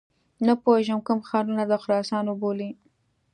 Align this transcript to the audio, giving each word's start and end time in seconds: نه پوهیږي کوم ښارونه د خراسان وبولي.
نه 0.45 0.53
پوهیږي 0.61 0.95
کوم 1.07 1.19
ښارونه 1.29 1.63
د 1.67 1.73
خراسان 1.83 2.25
وبولي. 2.27 2.69